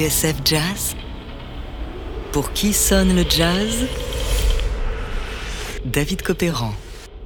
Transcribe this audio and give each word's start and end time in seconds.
TSF 0.00 0.36
Jazz 0.46 0.96
Pour 2.32 2.54
qui 2.54 2.72
sonne 2.72 3.14
le 3.14 3.22
jazz? 3.28 3.84
David 5.84 6.22
Copéran. 6.22 6.72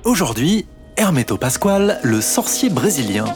Aujourd'hui, 0.02 0.66
Hermeto 0.96 1.36
Pasquale, 1.36 2.00
le 2.02 2.20
sorcier 2.20 2.70
brésilien. 2.70 3.26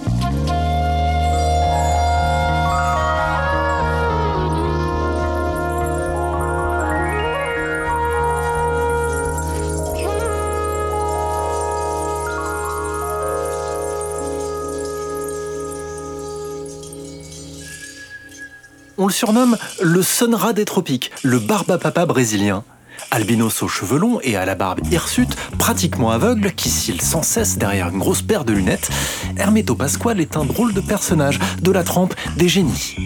Le 19.08 19.14
surnomme 19.14 19.56
le 19.80 20.02
Sonra 20.02 20.52
des 20.52 20.66
tropiques, 20.66 21.10
le 21.22 21.38
barbapapa 21.38 22.04
brésilien. 22.04 22.62
Albinos 23.10 23.62
aux 23.62 23.68
cheveux 23.68 23.98
longs 23.98 24.20
et 24.22 24.36
à 24.36 24.44
la 24.44 24.54
barbe 24.54 24.80
hirsute, 24.92 25.34
pratiquement 25.58 26.10
aveugle, 26.10 26.52
qui 26.52 26.68
cille 26.68 27.00
sans 27.00 27.22
cesse 27.22 27.56
derrière 27.56 27.88
une 27.88 27.98
grosse 27.98 28.20
paire 28.20 28.44
de 28.44 28.52
lunettes, 28.52 28.90
Hermeto 29.38 29.74
Pasquale 29.74 30.20
est 30.20 30.36
un 30.36 30.44
drôle 30.44 30.74
de 30.74 30.82
personnage, 30.82 31.38
de 31.62 31.70
la 31.72 31.84
trempe 31.84 32.14
des 32.36 32.50
génies. 32.50 32.96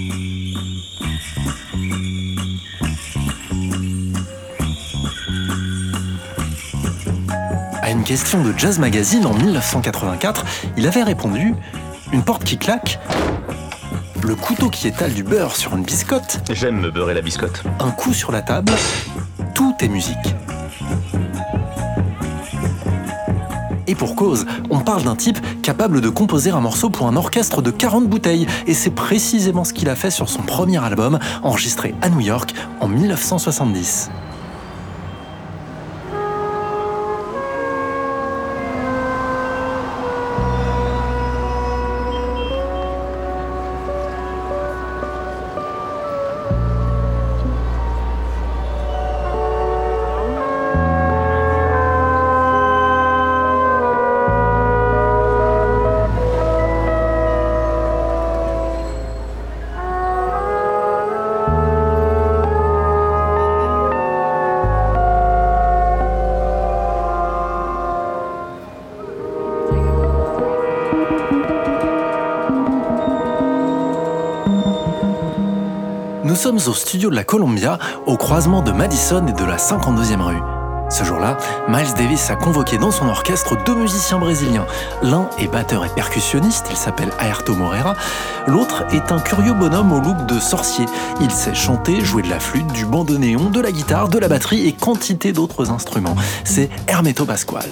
À 7.80 7.90
une 7.92 8.02
question 8.02 8.42
de 8.42 8.52
Jazz 8.58 8.80
Magazine 8.80 9.24
en 9.24 9.34
1984, 9.34 10.44
il 10.76 10.88
avait 10.88 11.04
répondu 11.04 11.54
Une 12.12 12.24
porte 12.24 12.42
qui 12.42 12.58
claque 12.58 12.98
le 14.24 14.34
couteau 14.36 14.70
qui 14.70 14.88
étale 14.88 15.12
du 15.12 15.22
beurre 15.22 15.56
sur 15.56 15.76
une 15.76 15.82
biscotte. 15.82 16.40
J'aime 16.50 16.80
me 16.80 16.90
beurrer 16.90 17.14
la 17.14 17.22
biscotte. 17.22 17.62
Un 17.80 17.90
coup 17.90 18.12
sur 18.12 18.30
la 18.30 18.42
table, 18.42 18.72
tout 19.54 19.74
est 19.80 19.88
musique. 19.88 20.16
Et 23.86 23.94
pour 23.94 24.14
cause, 24.14 24.46
on 24.70 24.80
parle 24.80 25.02
d'un 25.02 25.16
type 25.16 25.38
capable 25.62 26.00
de 26.00 26.08
composer 26.08 26.50
un 26.50 26.60
morceau 26.60 26.88
pour 26.88 27.08
un 27.08 27.16
orchestre 27.16 27.62
de 27.62 27.70
40 27.70 28.06
bouteilles, 28.08 28.46
et 28.66 28.74
c'est 28.74 28.90
précisément 28.90 29.64
ce 29.64 29.72
qu'il 29.72 29.88
a 29.88 29.96
fait 29.96 30.10
sur 30.10 30.28
son 30.28 30.42
premier 30.42 30.82
album, 30.82 31.18
enregistré 31.42 31.94
à 32.00 32.08
New 32.08 32.20
York 32.20 32.54
en 32.80 32.88
1970. 32.88 34.10
Sommes 76.42 76.58
au 76.66 76.74
studio 76.74 77.08
de 77.08 77.14
la 77.14 77.22
Columbia, 77.22 77.78
au 78.04 78.16
croisement 78.16 78.62
de 78.62 78.72
Madison 78.72 79.24
et 79.28 79.32
de 79.32 79.44
la 79.44 79.58
52e 79.58 80.20
rue. 80.20 80.42
Ce 80.90 81.04
jour-là, 81.04 81.36
Miles 81.68 81.94
Davis 81.96 82.30
a 82.30 82.34
convoqué 82.34 82.78
dans 82.78 82.90
son 82.90 83.08
orchestre 83.08 83.56
deux 83.64 83.76
musiciens 83.76 84.18
brésiliens. 84.18 84.66
L'un 85.04 85.30
est 85.38 85.46
batteur 85.46 85.84
et 85.84 85.88
percussionniste, 85.88 86.66
il 86.68 86.76
s'appelle 86.76 87.10
Aerto 87.20 87.54
Moreira. 87.54 87.94
L'autre 88.48 88.82
est 88.92 89.12
un 89.12 89.20
curieux 89.20 89.54
bonhomme 89.54 89.92
au 89.92 90.00
look 90.00 90.26
de 90.26 90.40
sorcier. 90.40 90.86
Il 91.20 91.30
sait 91.30 91.54
chanter, 91.54 92.00
jouer 92.00 92.22
de 92.22 92.30
la 92.30 92.40
flûte, 92.40 92.72
du 92.72 92.86
bandoneon, 92.86 93.50
de 93.50 93.60
la 93.60 93.70
guitare, 93.70 94.08
de 94.08 94.18
la 94.18 94.26
batterie 94.26 94.66
et 94.66 94.72
quantité 94.72 95.30
d'autres 95.30 95.70
instruments. 95.70 96.16
C'est 96.42 96.70
Hermeto 96.88 97.24
Pasquale. 97.24 97.70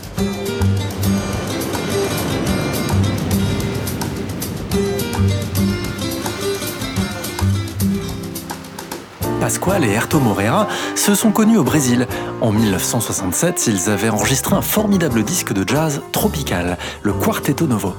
Pasquale 9.51 9.85
et 9.85 9.91
Herto 9.91 10.21
Moreira 10.21 10.69
se 10.95 11.17
sont 11.17 11.33
connus 11.33 11.59
au 11.59 11.65
Brésil. 11.65 12.07
En 12.41 12.53
1967, 12.53 13.67
ils 13.67 13.91
avaient 13.91 14.09
enregistré 14.09 14.55
un 14.55 14.63
formidable 14.63 15.25
disque 15.25 15.53
de 15.53 15.69
jazz 15.69 16.03
tropical, 16.13 16.79
le 17.03 17.13
Quarteto 17.13 17.67
Novo. 17.67 17.97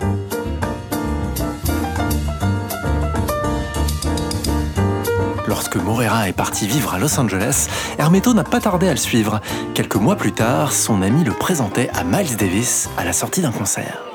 Lorsque 5.46 5.76
Moreira 5.76 6.30
est 6.30 6.32
parti 6.32 6.68
vivre 6.68 6.94
à 6.94 7.00
Los 7.00 7.20
Angeles, 7.20 7.68
Hermeto 8.00 8.34
n'a 8.34 8.46
pas 8.46 8.62
tardé 8.62 8.88
à 8.88 8.92
le 8.92 8.98
suivre. 8.98 9.42
Quelques 9.74 9.98
mois 9.98 10.16
plus 10.16 10.32
tard, 10.32 10.72
son 10.72 11.02
ami 11.02 11.26
le 11.26 11.34
présentait 11.34 11.90
à 11.94 12.06
Miles 12.06 12.38
Davis 12.38 12.90
à 12.98 13.04
la 13.04 13.12
sortie 13.12 13.42
d'un 13.42 13.52
concert. 13.52 14.11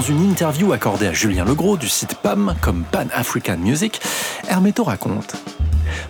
Dans 0.00 0.06
une 0.06 0.30
interview 0.30 0.72
accordée 0.72 1.08
à 1.08 1.12
Julien 1.12 1.44
Legros 1.44 1.76
du 1.76 1.86
site 1.86 2.14
PAM 2.14 2.54
comme 2.62 2.84
Pan 2.90 3.04
African 3.12 3.58
Music, 3.58 4.00
Hermeto 4.48 4.82
raconte 4.82 5.36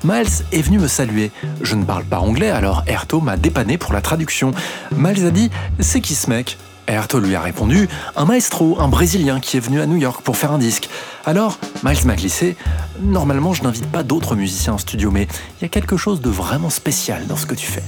Miles 0.04 0.44
est 0.52 0.62
venu 0.62 0.78
me 0.78 0.86
saluer. 0.86 1.32
Je 1.60 1.74
ne 1.74 1.82
parle 1.82 2.04
pas 2.04 2.20
anglais, 2.20 2.50
alors 2.50 2.84
Erto 2.86 3.20
m'a 3.20 3.36
dépanné 3.36 3.78
pour 3.78 3.92
la 3.92 4.00
traduction. 4.00 4.52
Miles 4.96 5.26
a 5.26 5.32
dit 5.32 5.50
C'est 5.80 6.00
qui 6.00 6.14
ce 6.14 6.30
mec? 6.30 6.56
Erto 6.86 7.18
lui 7.18 7.34
a 7.34 7.40
répondu 7.40 7.88
Un 8.14 8.26
maestro, 8.26 8.78
un 8.78 8.86
Brésilien 8.86 9.40
qui 9.40 9.56
est 9.56 9.60
venu 9.60 9.80
à 9.80 9.86
New 9.86 9.96
York 9.96 10.22
pour 10.22 10.36
faire 10.36 10.52
un 10.52 10.58
disque. 10.58 10.88
Alors, 11.26 11.58
Miles 11.82 12.06
m'a 12.06 12.14
glissé 12.14 12.56
Normalement, 13.00 13.54
je 13.54 13.64
n'invite 13.64 13.90
pas 13.90 14.04
d'autres 14.04 14.36
musiciens 14.36 14.74
en 14.74 14.78
studio, 14.78 15.10
mais 15.10 15.26
il 15.58 15.62
y 15.62 15.64
a 15.64 15.68
quelque 15.68 15.96
chose 15.96 16.20
de 16.20 16.30
vraiment 16.30 16.70
spécial 16.70 17.26
dans 17.26 17.36
ce 17.36 17.46
que 17.46 17.56
tu 17.56 17.66
fais. 17.66 17.82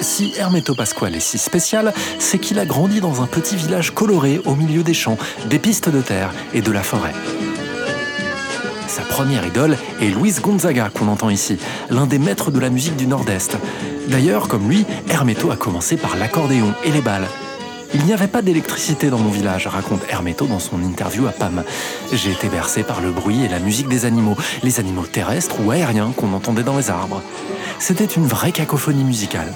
Si 0.00 0.32
Hermeto 0.36 0.74
Pasquale 0.74 1.16
est 1.16 1.20
si 1.20 1.38
spécial, 1.38 1.92
c'est 2.18 2.38
qu'il 2.38 2.58
a 2.58 2.64
grandi 2.64 3.00
dans 3.00 3.22
un 3.22 3.26
petit 3.26 3.56
village 3.56 3.92
coloré 3.92 4.40
au 4.44 4.54
milieu 4.54 4.82
des 4.82 4.94
champs, 4.94 5.18
des 5.46 5.58
pistes 5.58 5.88
de 5.88 6.00
terre 6.00 6.32
et 6.54 6.60
de 6.60 6.70
la 6.70 6.82
forêt. 6.82 7.14
Sa 8.86 9.02
première 9.02 9.46
idole 9.46 9.76
est 10.00 10.08
Luis 10.08 10.34
Gonzaga, 10.40 10.90
qu'on 10.90 11.08
entend 11.08 11.30
ici, 11.30 11.58
l'un 11.90 12.06
des 12.06 12.18
maîtres 12.18 12.50
de 12.50 12.60
la 12.60 12.70
musique 12.70 12.96
du 12.96 13.06
Nord-Est. 13.06 13.56
D'ailleurs, 14.08 14.48
comme 14.48 14.68
lui, 14.68 14.86
Hermeto 15.10 15.50
a 15.50 15.56
commencé 15.56 15.96
par 15.96 16.16
l'accordéon 16.16 16.72
et 16.84 16.90
les 16.90 17.02
balles. 17.02 17.28
Il 17.94 18.04
n'y 18.04 18.12
avait 18.12 18.28
pas 18.28 18.42
d'électricité 18.42 19.10
dans 19.10 19.18
mon 19.18 19.30
village, 19.30 19.66
raconte 19.66 20.02
Hermeto 20.10 20.46
dans 20.46 20.58
son 20.58 20.82
interview 20.82 21.26
à 21.26 21.32
Pam. 21.32 21.64
J'ai 22.12 22.32
été 22.32 22.48
bercé 22.48 22.82
par 22.82 23.00
le 23.00 23.10
bruit 23.10 23.44
et 23.44 23.48
la 23.48 23.58
musique 23.58 23.88
des 23.88 24.04
animaux, 24.04 24.36
les 24.62 24.78
animaux 24.78 25.06
terrestres 25.06 25.56
ou 25.64 25.70
aériens 25.70 26.12
qu'on 26.16 26.32
entendait 26.34 26.62
dans 26.62 26.76
les 26.76 26.90
arbres. 26.90 27.22
C'était 27.78 28.04
une 28.04 28.26
vraie 28.26 28.52
cacophonie 28.52 29.04
musicale. 29.04 29.52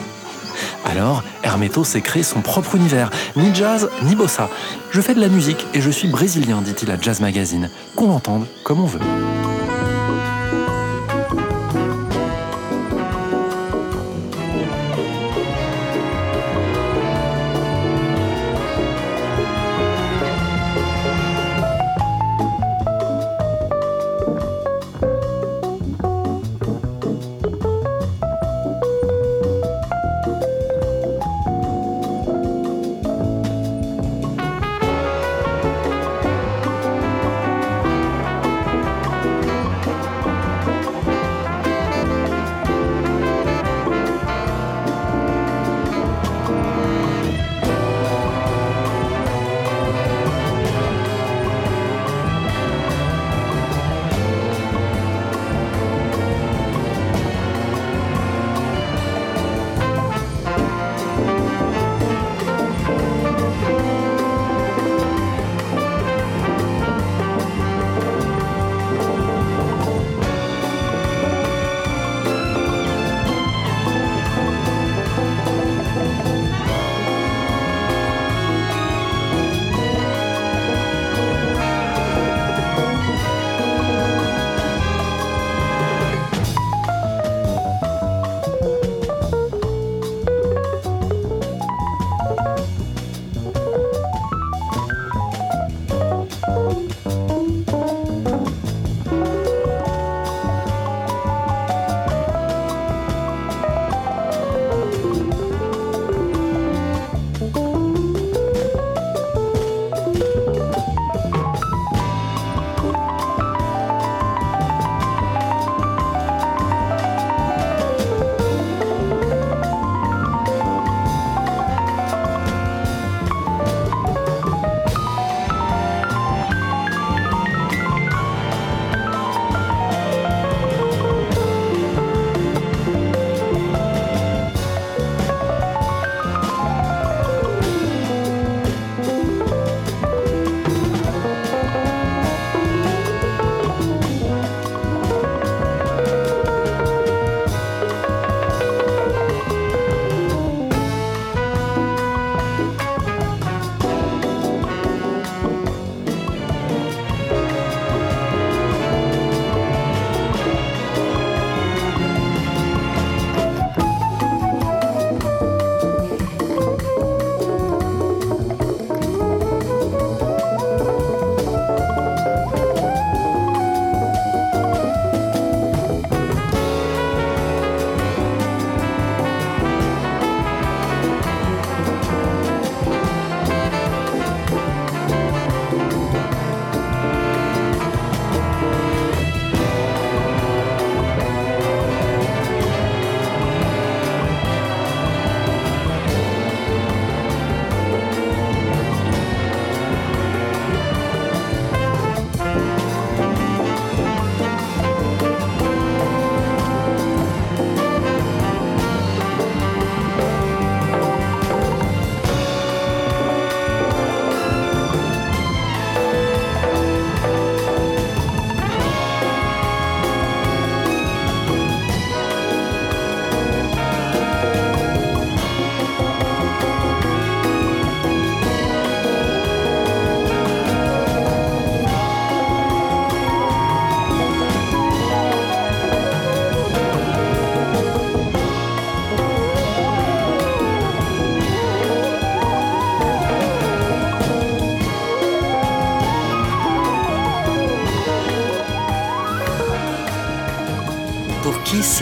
Alors, 0.84 1.22
Hermeto 1.42 1.84
s'est 1.84 2.00
créé 2.00 2.22
son 2.22 2.40
propre 2.40 2.74
univers, 2.74 3.10
ni 3.36 3.54
jazz, 3.54 3.88
ni 4.02 4.14
bossa. 4.14 4.48
Je 4.90 5.00
fais 5.00 5.14
de 5.14 5.20
la 5.20 5.28
musique 5.28 5.66
et 5.74 5.80
je 5.80 5.90
suis 5.90 6.08
brésilien, 6.08 6.60
dit-il 6.60 6.90
à 6.90 7.00
Jazz 7.00 7.20
Magazine. 7.20 7.70
Qu'on 7.96 8.08
l'entende 8.08 8.46
comme 8.64 8.80
on 8.80 8.86
veut. 8.86 9.00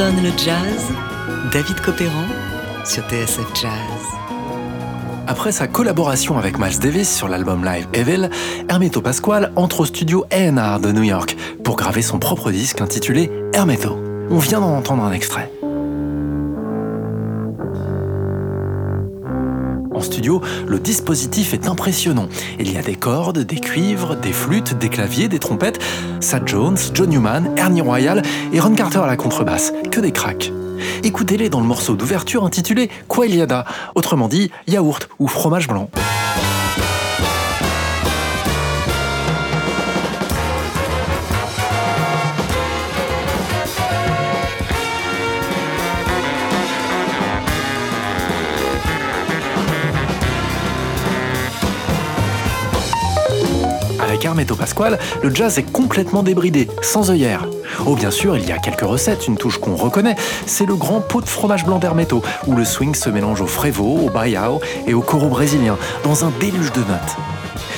Sonne 0.01 0.23
le 0.23 0.31
jazz 0.31 0.87
David 1.53 1.79
Copéran 1.83 2.25
sur 2.87 3.03
TSF 3.03 3.47
Jazz. 3.55 3.71
Après 5.27 5.53
sa 5.53 5.67
collaboration 5.67 6.39
avec 6.39 6.59
Miles 6.59 6.79
Davis 6.79 7.15
sur 7.15 7.29
l'album 7.29 7.63
live 7.63 7.87
Evil, 7.93 8.31
Hermeto 8.71 9.03
Pasquale 9.03 9.53
entre 9.57 9.81
au 9.81 9.85
studio 9.85 10.25
A&R 10.31 10.81
de 10.81 10.91
New 10.93 11.03
York 11.03 11.37
pour 11.63 11.77
graver 11.77 12.01
son 12.01 12.19
propre 12.19 12.51
disque 12.51 12.81
intitulé 12.81 13.31
Hermeto. 13.53 13.99
On 14.31 14.39
vient 14.39 14.61
d'en 14.61 14.75
entendre 14.75 15.03
un 15.03 15.13
extrait. 15.13 15.53
Studio, 20.03 20.41
le 20.67 20.79
dispositif 20.79 21.55
est 21.55 21.67
impressionnant. 21.67 22.29
Il 22.59 22.73
y 22.73 22.77
a 22.77 22.83
des 22.83 22.95
cordes, 22.95 23.39
des 23.39 23.61
cuivres, 23.61 24.17
des 24.17 24.33
flûtes, 24.33 24.79
des 24.79 24.89
claviers, 24.89 25.29
des 25.29 25.39
trompettes, 25.39 25.81
Sad 26.21 26.47
Jones, 26.47 26.79
John 26.95 27.11
Newman, 27.11 27.51
Ernie 27.57 27.81
Royal 27.81 28.23
et 28.53 28.61
Ron 28.61 28.75
Carter 28.75 29.01
à 29.01 29.07
la 29.07 29.17
contrebasse. 29.17 29.73
Que 29.91 30.01
des 30.01 30.13
cracks. 30.13 30.53
Écoutez-les 31.03 31.51
dans 31.51 31.61
le 31.61 31.67
morceau 31.67 31.95
d'ouverture 31.95 32.45
intitulé 32.45 32.91
Quailiada, 33.09 33.65
autrement 33.95 34.29
dit 34.29 34.51
yaourt 34.67 35.09
ou 35.19 35.29
fromage 35.29 35.69
blanc. 35.69 35.91
Avec 54.11 54.25
Hermeto 54.25 54.57
Pasquale, 54.57 54.99
le 55.23 55.33
jazz 55.33 55.57
est 55.61 55.71
complètement 55.71 56.25
débridé, 56.25 56.67
sans 56.83 57.13
œillère. 57.13 57.47
Oh 57.87 57.95
bien 57.95 58.11
sûr, 58.11 58.37
il 58.37 58.45
y 58.45 58.51
a 58.51 58.59
quelques 58.59 58.81
recettes, 58.81 59.29
une 59.29 59.37
touche 59.37 59.59
qu'on 59.59 59.77
reconnaît, 59.77 60.17
c'est 60.47 60.67
le 60.67 60.75
grand 60.75 61.01
pot 61.01 61.21
de 61.21 61.29
fromage 61.29 61.65
blanc 61.65 61.79
d'Hermeto, 61.79 62.21
où 62.49 62.57
le 62.57 62.65
swing 62.65 62.97
se 62.97 63.09
mélange 63.09 63.41
au 63.41 63.47
frevo, 63.47 64.01
au 64.05 64.11
baiao 64.11 64.61
et 64.89 64.95
au 64.95 65.01
coro 65.01 65.29
brésilien, 65.29 65.79
dans 66.03 66.25
un 66.25 66.33
déluge 66.41 66.73
de 66.73 66.81
notes. 66.81 67.17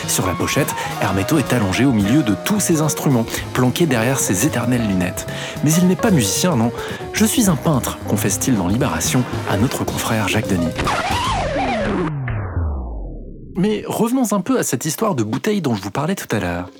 Sur 0.09 0.27
la 0.27 0.33
pochette, 0.33 0.75
Hermeto 1.03 1.37
est 1.37 1.53
allongé 1.53 1.85
au 1.85 1.93
milieu 1.93 2.23
de 2.23 2.35
tous 2.47 2.61
ses 2.61 2.81
instruments, 2.81 3.27
planqué 3.53 3.85
derrière 3.85 4.19
ses 4.19 4.47
éternelles 4.47 4.89
lunettes. 4.89 5.27
Mais 5.65 5.73
il 5.75 5.87
n'est 5.87 5.97
pas 5.97 6.11
musicien, 6.11 6.57
non. 6.57 6.73
Je 7.12 7.27
suis 7.27 7.51
un 7.51 7.57
peintre, 7.57 7.99
confesse-t-il 8.09 8.57
dans 8.57 8.69
Libération 8.69 9.23
à 9.51 9.59
notre 9.59 9.85
confrère 9.85 10.29
Jacques 10.29 10.49
Denis. 10.49 10.73
Mais 13.57 13.85
revenons 13.87 14.33
un 14.33 14.41
peu 14.41 14.59
à 14.59 14.63
cette 14.63 14.85
histoire 14.85 15.15
de 15.15 15.23
bouteille 15.23 15.61
dont 15.61 15.75
je 15.75 15.83
vous 15.83 15.91
parlais 15.91 16.15
tout 16.15 16.35
à 16.35 16.41
l'heure. 16.41 16.71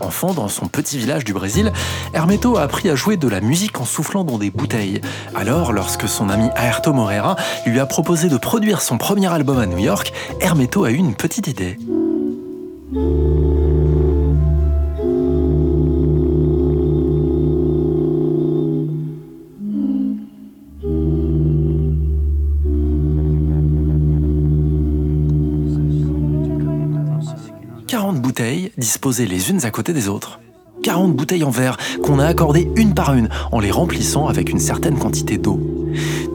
Enfant, 0.00 0.34
dans 0.34 0.48
son 0.48 0.66
petit 0.66 0.98
village 0.98 1.24
du 1.24 1.32
Brésil, 1.32 1.72
Hermeto 2.12 2.56
a 2.56 2.62
appris 2.62 2.90
à 2.90 2.96
jouer 2.96 3.16
de 3.16 3.28
la 3.28 3.40
musique 3.40 3.80
en 3.80 3.84
soufflant 3.84 4.24
dans 4.24 4.36
des 4.36 4.50
bouteilles. 4.50 5.00
Alors, 5.34 5.72
lorsque 5.72 6.08
son 6.08 6.28
ami 6.28 6.48
Aerto 6.56 6.92
Moreira 6.92 7.36
lui 7.66 7.78
a 7.78 7.86
proposé 7.86 8.28
de 8.28 8.36
produire 8.36 8.80
son 8.82 8.98
premier 8.98 9.32
album 9.32 9.58
à 9.58 9.66
New 9.66 9.78
York, 9.78 10.12
Hermeto 10.40 10.84
a 10.84 10.90
eu 10.90 10.96
une 10.96 11.14
petite 11.14 11.46
idée. 11.46 11.78
Disposées 28.76 29.26
les 29.26 29.50
unes 29.50 29.64
à 29.64 29.70
côté 29.70 29.92
des 29.92 30.08
autres. 30.08 30.40
40 30.82 31.14
bouteilles 31.14 31.44
en 31.44 31.50
verre 31.50 31.76
qu'on 32.02 32.18
a 32.18 32.26
accordées 32.26 32.68
une 32.76 32.92
par 32.92 33.14
une 33.14 33.28
en 33.52 33.60
les 33.60 33.70
remplissant 33.70 34.26
avec 34.26 34.50
une 34.50 34.58
certaine 34.58 34.98
quantité 34.98 35.38
d'eau. 35.38 35.60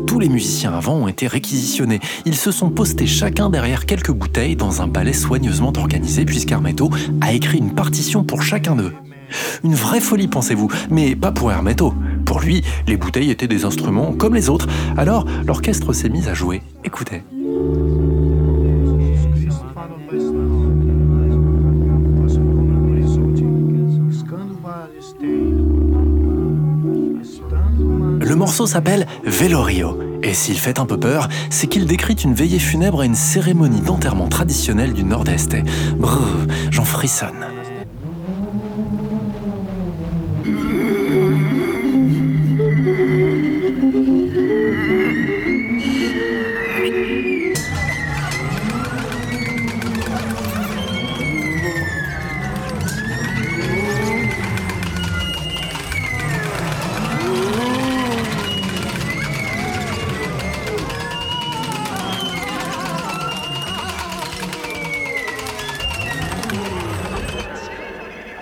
Tous 0.05 0.19
les 0.19 0.29
musiciens 0.29 0.73
avant 0.73 0.95
ont 0.95 1.07
été 1.07 1.27
réquisitionnés. 1.27 1.99
Ils 2.25 2.35
se 2.35 2.51
sont 2.51 2.69
postés 2.69 3.07
chacun 3.07 3.49
derrière 3.49 3.85
quelques 3.85 4.11
bouteilles 4.11 4.55
dans 4.55 4.81
un 4.81 4.87
ballet 4.87 5.13
soigneusement 5.13 5.73
organisé 5.75 6.23
puisqu'Hermeto 6.23 6.89
a 7.19 7.33
écrit 7.33 7.57
une 7.57 7.75
partition 7.75 8.23
pour 8.23 8.41
chacun 8.41 8.75
d'eux. 8.75 8.93
Une 9.65 9.75
vraie 9.75 9.99
folie, 9.99 10.29
pensez-vous, 10.29 10.69
mais 10.89 11.13
pas 11.13 11.33
pour 11.33 11.51
Hermeto. 11.51 11.93
Pour 12.25 12.39
lui, 12.39 12.63
les 12.87 12.95
bouteilles 12.95 13.31
étaient 13.31 13.47
des 13.47 13.65
instruments 13.65 14.13
comme 14.13 14.35
les 14.35 14.49
autres. 14.49 14.67
Alors, 14.95 15.25
l'orchestre 15.45 15.91
s'est 15.91 16.09
mis 16.09 16.29
à 16.29 16.33
jouer. 16.33 16.61
Écoutez. 16.85 17.23
Morceau 28.47 28.65
s'appelle 28.65 29.05
Velorio, 29.25 29.99
et 30.23 30.33
s'il 30.33 30.57
fait 30.57 30.79
un 30.79 30.85
peu 30.85 30.97
peur, 30.97 31.27
c'est 31.49 31.67
qu'il 31.67 31.85
décrit 31.85 32.13
une 32.13 32.33
veillée 32.33 32.59
funèbre 32.59 33.01
à 33.01 33.05
une 33.05 33.13
cérémonie 33.13 33.81
d'enterrement 33.81 34.29
traditionnelle 34.29 34.93
du 34.93 35.03
Nord-Est. 35.03 35.57
Brrr, 35.97 36.47
j'en 36.71 36.85
frissonne. 36.85 37.45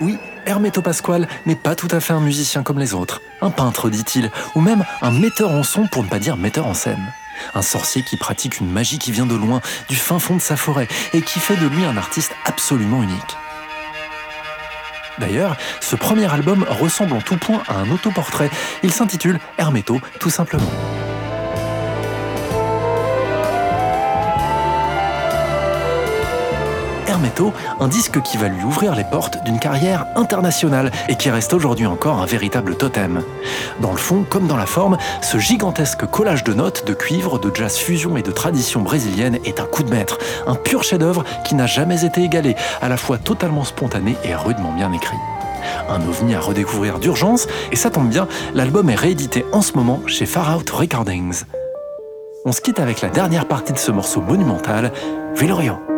Oui, 0.02 0.18
Hermeto 0.46 0.82
Pasquale 0.82 1.28
n'est 1.46 1.56
pas 1.56 1.76
tout 1.76 1.88
à 1.92 2.00
fait 2.00 2.14
un 2.14 2.20
musicien 2.20 2.64
comme 2.64 2.80
les 2.80 2.94
autres. 2.94 3.22
Un 3.42 3.50
peintre, 3.50 3.90
dit-il, 3.90 4.30
ou 4.54 4.62
même 4.62 4.84
un 5.02 5.12
metteur 5.12 5.52
en 5.52 5.64
son 5.64 5.88
pour 5.88 6.04
ne 6.04 6.10
pas 6.10 6.20
dire 6.20 6.38
metteur 6.38 6.66
en 6.66 6.74
scène. 6.74 7.14
Un 7.54 7.62
sorcier 7.62 8.04
qui 8.04 8.18
pratique 8.18 8.60
une 8.60 8.70
magie 8.70 9.00
qui 9.00 9.12
vient 9.12 9.26
de 9.26 9.36
loin, 9.36 9.62
du 9.88 9.96
fin 9.96 10.20
fond 10.20 10.36
de 10.36 10.42
sa 10.42 10.58
forêt, 10.58 10.88
et 11.14 11.22
qui 11.22 11.40
fait 11.40 11.58
de 11.58 11.68
lui 11.68 11.86
un 11.86 11.98
artiste 11.98 12.34
absolument 12.46 13.04
unique. 13.04 13.38
D'ailleurs, 15.18 15.56
ce 15.80 15.96
premier 15.96 16.32
album 16.32 16.66
ressemble 16.70 17.14
en 17.14 17.22
tout 17.22 17.38
point 17.38 17.64
à 17.68 17.76
un 17.76 17.90
autoportrait. 17.90 18.50
Il 18.84 18.92
s'intitule 18.92 19.40
Hermeto, 19.58 20.02
tout 20.20 20.30
simplement. 20.30 20.72
Un 27.80 27.88
disque 27.88 28.22
qui 28.24 28.36
va 28.36 28.50
lui 28.50 28.64
ouvrir 28.64 28.94
les 28.94 29.06
portes 29.06 29.42
d'une 29.46 29.58
carrière 29.58 30.06
internationale 30.18 30.92
et 31.08 31.16
qui 31.16 31.30
reste 31.30 31.54
aujourd'hui 31.54 31.86
encore 31.86 32.22
un 32.22 32.26
véritable 32.26 32.76
totem. 32.76 33.22
Dans 33.80 33.92
le 33.92 33.98
fond 33.98 34.26
comme 34.30 34.48
dans 34.48 34.58
la 34.58 34.66
forme, 34.66 34.98
ce 35.22 35.38
gigantesque 35.38 36.06
collage 36.06 36.44
de 36.44 36.54
notes, 36.54 36.86
de 36.86 36.94
cuivre, 36.94 37.40
de 37.40 37.56
jazz 37.56 37.78
fusion 37.78 38.18
et 38.18 38.22
de 38.22 38.32
tradition 38.32 38.82
brésilienne 38.82 39.40
est 39.46 39.62
un 39.62 39.66
coup 39.66 39.84
de 39.84 39.90
maître, 39.90 40.18
un 40.46 40.56
pur 40.56 40.84
chef-d'œuvre 40.84 41.24
qui 41.46 41.56
n'a 41.56 41.68
jamais 41.68 42.04
été 42.04 42.22
égalé, 42.22 42.56
à 42.82 42.90
la 42.90 42.98
fois 42.98 43.18
totalement 43.18 43.64
spontané 43.64 44.18
et 44.26 44.36
rudement 44.36 44.74
bien 44.74 44.92
écrit 44.92 45.18
un 45.90 46.00
ovni 46.08 46.36
à 46.36 46.40
redécouvrir 46.40 47.00
d'urgence, 47.00 47.48
et 47.72 47.76
ça 47.76 47.90
tombe 47.90 48.08
bien, 48.08 48.28
l'album 48.54 48.88
est 48.90 48.96
réédité 48.96 49.46
en 49.52 49.62
ce 49.62 49.74
moment 49.74 50.00
chez 50.06 50.28
Far 50.28 50.56
Out 50.56 50.70
Recordings. 50.70 51.44
On 52.46 52.52
se 52.52 52.62
quitte 52.62 52.80
avec 52.80 53.02
la 53.02 53.10
dernière 53.10 53.48
partie 53.48 53.74
de 53.74 53.80
ce 53.80 53.92
morceau 53.92 54.22
monumental, 54.22 54.92
Velorio. 55.36 55.95